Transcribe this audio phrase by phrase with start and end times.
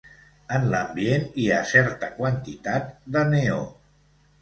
[0.59, 3.65] En l'ambient hi ha certa quantitat de neó.